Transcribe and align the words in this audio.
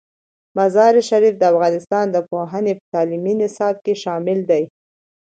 مزارشریف 0.57 1.35
د 1.37 1.43
افغانستان 1.53 2.05
د 2.11 2.17
پوهنې 2.29 2.73
په 2.79 2.83
تعلیمي 2.93 3.33
نصاب 3.41 3.75
کې 3.85 3.93
شامل 4.03 4.39
دی. 4.49 4.63